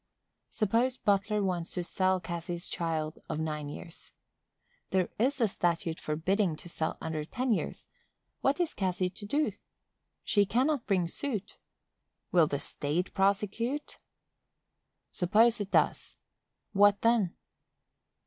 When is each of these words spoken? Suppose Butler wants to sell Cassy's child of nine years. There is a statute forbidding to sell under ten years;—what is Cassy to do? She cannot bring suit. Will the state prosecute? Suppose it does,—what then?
Suppose 0.49 0.97
Butler 0.97 1.43
wants 1.43 1.69
to 1.73 1.83
sell 1.83 2.19
Cassy's 2.19 2.69
child 2.69 3.19
of 3.29 3.37
nine 3.39 3.69
years. 3.69 4.13
There 4.89 5.09
is 5.19 5.39
a 5.39 5.47
statute 5.47 5.99
forbidding 5.99 6.55
to 6.55 6.67
sell 6.67 6.97
under 6.99 7.23
ten 7.23 7.51
years;—what 7.53 8.59
is 8.59 8.73
Cassy 8.73 9.11
to 9.11 9.25
do? 9.27 9.51
She 10.23 10.43
cannot 10.47 10.87
bring 10.87 11.07
suit. 11.07 11.59
Will 12.31 12.47
the 12.47 12.57
state 12.57 13.13
prosecute? 13.13 13.99
Suppose 15.11 15.61
it 15.61 15.69
does,—what 15.69 17.01
then? 17.03 17.35